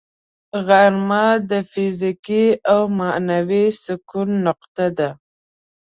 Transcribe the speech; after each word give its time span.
غرمه 0.65 1.25
د 1.49 1.51
فزیکي 1.71 2.45
او 2.71 2.79
معنوي 2.97 3.65
سکون 3.83 4.29
نقطه 4.47 4.85
ده 4.97 5.09